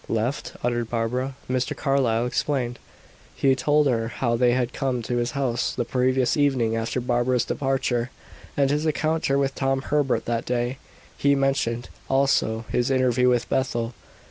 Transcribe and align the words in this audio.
"Left?" 0.09 0.53
uttered 0.63 0.89
Barbara. 0.89 1.35
Mr. 1.47 1.77
Carlyle 1.77 2.25
explained. 2.25 2.79
He 3.35 3.53
told 3.53 3.85
her 3.85 4.07
how 4.07 4.35
they 4.35 4.53
had 4.53 4.73
come 4.73 5.03
to 5.03 5.17
his 5.17 5.33
house 5.37 5.75
the 5.75 5.85
previous 5.85 6.35
evening 6.35 6.75
after 6.75 6.99
Barbara's 6.99 7.45
departure, 7.45 8.09
and 8.57 8.71
his 8.71 8.87
encounter 8.87 9.37
with 9.37 9.53
Tom 9.53 9.83
Herbert 9.83 10.25
that 10.25 10.45
day; 10.45 10.79
he 11.19 11.35
mentioned, 11.35 11.87
also, 12.09 12.65
his 12.71 12.89
interview 12.89 13.29
with 13.29 13.47
Bethel. 13.47 13.93